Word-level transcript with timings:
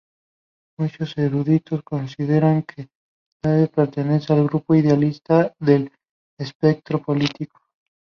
Muchos 0.79 1.15
eruditos 1.19 1.83
consideran 1.83 2.63
que 2.63 2.89
Doyle 3.43 3.67
pertenece 3.67 4.33
al 4.33 4.45
grupo 4.47 4.73
idealista 4.73 5.53
del 5.59 5.91
espectro 6.39 7.03
político. 7.03 7.59